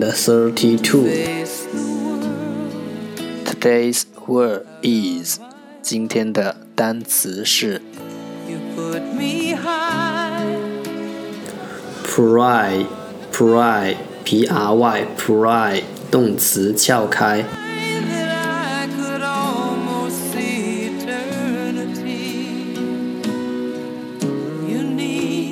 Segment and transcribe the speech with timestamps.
[0.00, 0.98] the
[1.72, 2.24] world.
[3.46, 5.38] Today's word is
[5.82, 7.80] 今天的单词是
[8.48, 10.58] You put me high,
[12.04, 12.86] pry
[13.32, 17.44] pry p r y pry 动词撬开。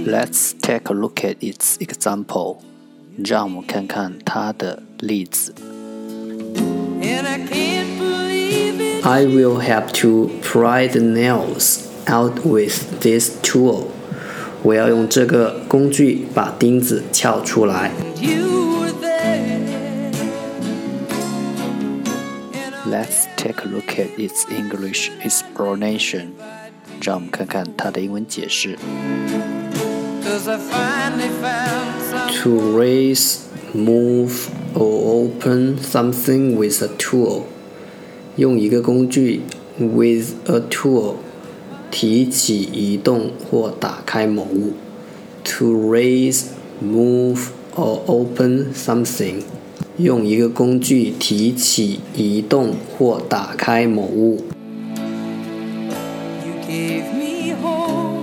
[0.07, 2.59] Let's take a look at its example.
[3.23, 5.55] 让我们看看它的例子。
[7.03, 9.05] and I can't believe it.
[9.05, 13.89] I will have to pry the nails out with this tool.
[14.63, 17.91] 我要用这个工具把钉子撬出来。
[18.21, 20.13] You were there.
[22.55, 26.29] And I Let's take a look at its English explanation.
[27.01, 28.79] 让我们看看它的英文解释。
[32.44, 37.46] To raise, move or open something with a tool.
[38.36, 39.42] 用一个工具
[39.80, 41.16] with a tool
[41.90, 44.74] 提起、移动或打开某物。
[45.44, 46.50] To raise,
[46.84, 49.42] move or open something.
[49.98, 54.44] 用一个工具提起、移动或打开某物。
[56.46, 58.17] You gave me hope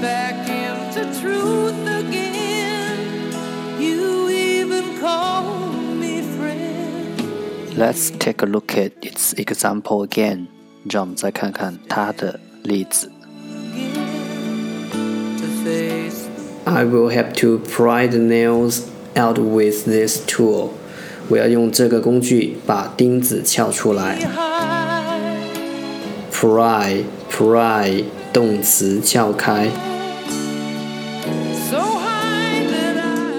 [0.00, 3.32] back into truth again.
[3.80, 7.76] You even called me friend.
[7.76, 10.48] Let's take a look at its example again.
[10.90, 13.10] 让我们再看看它的例子。
[15.38, 16.28] To face
[16.64, 18.82] I will have to pry the nails
[19.16, 20.70] out with this tool.
[21.28, 24.16] 我要用这个工具把钉子撬出来。
[24.16, 24.64] high,
[26.30, 29.87] Pry, pry，动词撬开。